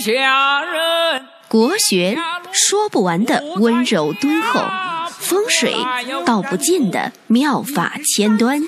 [0.00, 1.22] 下人。
[1.46, 2.16] 国学
[2.52, 4.60] 说不完的温柔敦厚，
[5.10, 5.74] 风水
[6.24, 8.62] 道不尽的妙法千端，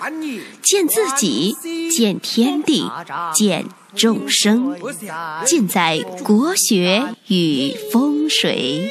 [0.61, 1.57] 见自己，
[1.91, 2.91] 见天地，
[3.33, 4.77] 见众生，
[5.45, 8.91] 尽在国学与风水。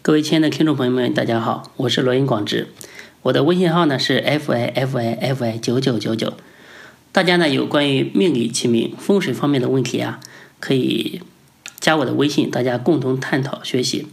[0.00, 2.72] 各位亲爱的听众朋友们，大家好，我是罗云广志，
[3.22, 6.34] 我的微信号呢是 f i f i f i 九九九九。
[7.16, 10.20] 大家呢有关于命理、起名、风水方面的问题啊，
[10.60, 11.22] 可以
[11.80, 14.06] 加我的微信，大家共同探讨学习。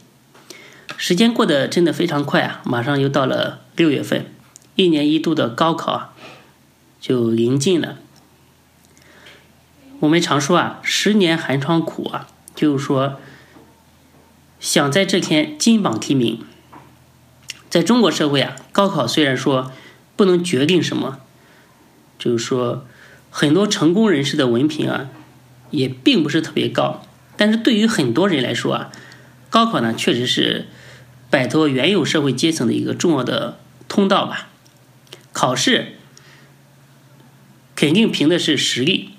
[0.95, 4.31] 时间过得真的非常快啊，马上又到了六月份，
[4.77, 6.13] 一年一度的高考啊
[7.01, 7.97] 就临近了。
[9.99, 13.19] 我们常说啊，十年寒窗苦啊，就是说。
[14.61, 16.39] 想在这天金榜题名，
[17.69, 19.73] 在中国社会啊，高考虽然说
[20.15, 21.19] 不能决定什么，
[22.17, 22.85] 就是说
[23.35, 25.09] 很多成功人士的文凭啊，
[25.71, 27.03] 也并不是特别高，
[27.35, 28.91] 但是对于很多人来说啊，
[29.49, 30.67] 高考呢确实是
[31.31, 34.49] 摆脱原有社会阶层的一个重要的通道吧。
[35.31, 35.93] 考试
[37.75, 39.09] 肯定凭的是实力，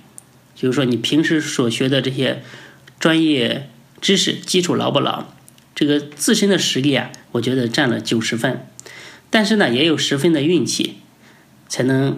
[0.54, 2.44] 就是说你平时所学的这些
[3.00, 3.68] 专业
[4.00, 5.24] 知识基础牢不牢？
[5.74, 8.64] 这个自身的实力啊，我觉得占了九十分，
[9.28, 10.98] 但是呢，也有十分的运气，
[11.68, 12.16] 才能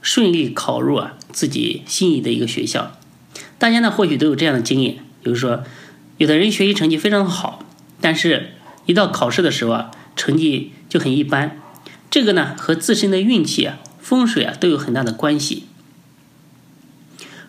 [0.00, 2.96] 顺利考入啊自己心仪的一个学校。
[3.58, 5.62] 大家呢或许都有这样的经验，比如说，
[6.18, 7.64] 有的人学习成绩非常好，
[8.00, 8.52] 但是
[8.86, 11.60] 一到考试的时候啊，成绩就很一般。
[12.10, 15.64] 这个呢和自身的运气啊、风水啊都有很大的关系。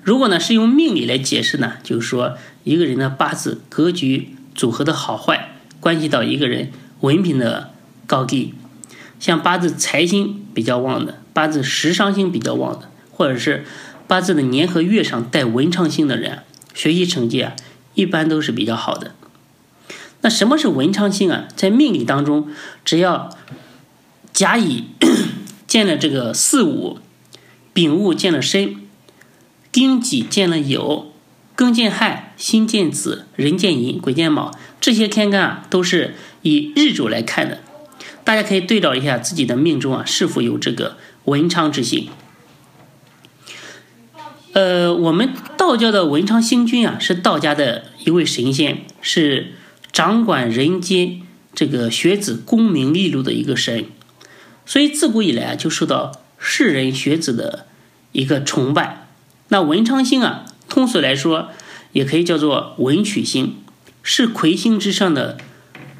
[0.03, 4.35] 如果呢是用命理来解释呢，就是说一个人的八字格局。
[4.53, 7.71] 组合的好坏关系到一个人文凭的
[8.05, 8.53] 高低，
[9.17, 13.65] 像八字财星比较旺的，八字食伤星比较旺的，或者是
[14.07, 16.39] 八字的年和月上带文昌星的人，
[16.73, 17.55] 学习成绩啊
[17.93, 19.15] 一般都是比较好的。
[20.21, 21.47] 那什么是文昌星啊？
[21.55, 22.49] 在命理当中，
[22.85, 23.35] 只要
[24.31, 24.85] 甲乙
[25.65, 26.99] 见了这个巳午，
[27.73, 28.75] 丙戊见了申，
[29.71, 31.05] 丁己见了酉。
[31.57, 37.59] 庚见亥，辛见子，壬见寅，癸见卯，这些天干啊，都是以日主来看的。
[38.23, 42.09] 大家可以对照一下自己的命中啊，是否有这个文昌之星。
[44.53, 49.53] 呃，我们道教的文昌星君啊，是道家的一位神仙，是
[49.91, 51.21] 掌管人间
[51.53, 53.85] 这个学子功名利禄的一个神，
[54.65, 57.67] 所以自古以来啊，就受到世人学子的
[58.11, 59.07] 一个崇拜。
[59.49, 60.45] 那文昌星啊。
[60.69, 61.49] 通俗来说，
[61.91, 63.57] 也可以叫做文曲星，
[64.01, 65.37] 是魁星之上的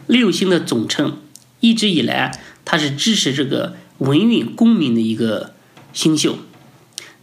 [0.07, 1.17] 六星的总称。
[1.59, 5.53] 一直以来，它是支持这个文运功名的一个
[5.94, 6.38] 星宿。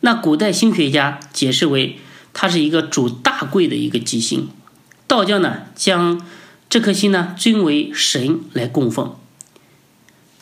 [0.01, 1.99] 那古代星学家解释为，
[2.33, 4.49] 它是一个主大贵的一个吉星。
[5.07, 6.25] 道教呢，将
[6.71, 9.17] 这颗星呢尊为神来供奉。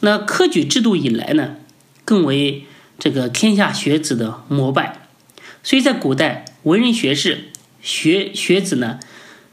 [0.01, 1.57] 那科举制度以来呢，
[2.05, 2.67] 更为
[2.99, 5.09] 这个天下学子的膜拜。
[5.63, 6.45] 所以在古代。
[6.67, 8.99] 文人学士、学学子呢，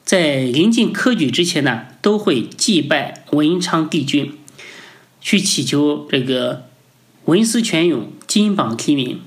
[0.03, 4.35] 在临近科举之前呢，都会祭拜文昌帝君，
[5.21, 6.69] 去祈求这个
[7.25, 9.21] 文思泉涌、金榜题名。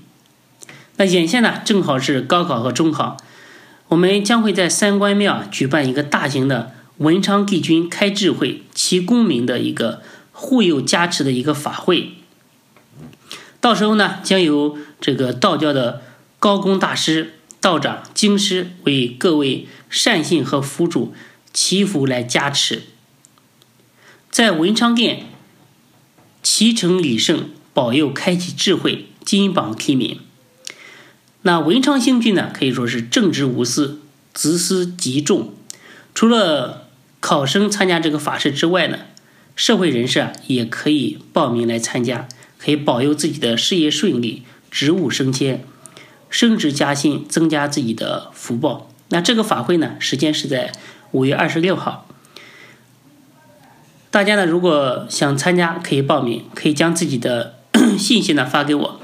[0.97, 3.17] 那眼下呢，正好是高考和中考，
[3.89, 10.03] 我们将会在三官庙举办一个大型的文昌帝君开智慧、齐功名的一个
[10.33, 12.12] 护佑加持的一个法会。
[13.61, 16.03] 到时候呢，将由这个道教的
[16.39, 17.33] 高功大师。
[17.59, 21.13] 道长、经师为各位善信和福主
[21.53, 22.83] 祈福来加持，
[24.31, 25.27] 在文昌殿
[26.45, 30.20] 祈成礼圣，保佑开启智慧，金榜题名。
[31.42, 34.00] 那文昌星君呢，可以说是正直无私，
[34.32, 35.53] 执思极重。
[36.15, 36.88] 除了
[37.20, 39.00] 考生参加这个法事之外呢，
[39.54, 42.26] 社会人士啊也可以报名来参加，
[42.56, 45.62] 可以保佑自己的事业顺利，职务升迁。
[46.31, 48.91] 升职加薪，增加自己的福报。
[49.10, 50.72] 那这个法会呢，时间是在
[51.12, 52.09] 五月二十六号。
[54.10, 57.55] 大家呢，如果想参加，可以报名，可以将自己的
[57.98, 59.01] 信息呢发给我。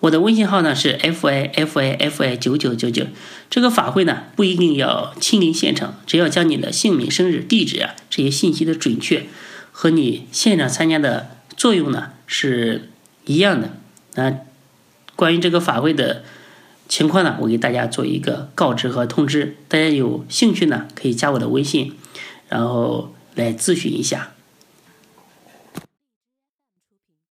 [0.00, 3.06] 我的微信号呢是 f i f i f i 九九九九。
[3.48, 9.26] 这个法会呢，不一定要亲临现场，只要将你的姓名、生日、地址啊这些信息的准确
[9.72, 12.90] 和你现场参加的作用呢是
[13.24, 13.70] 一样的。
[14.14, 14.38] 那
[15.14, 16.24] 关于这个法会的。
[16.88, 21.94] 情况呢，我给大家做一个告知和通知，大家有兴趣呢，可以加我的微信，
[22.48, 24.35] 然后来咨询一下。